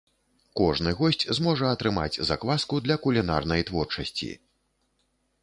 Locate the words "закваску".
2.31-2.81